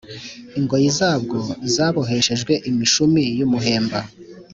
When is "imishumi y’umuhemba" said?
2.69-3.99